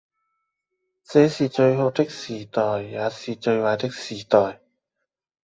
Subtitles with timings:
[1.03, 4.59] 這是最好的時代，也是最壞的時代，